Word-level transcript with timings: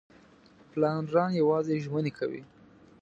پلانران 0.71 1.29
یوازې 1.41 1.75
ژمنې 1.83 2.11
کوي. 2.17 2.41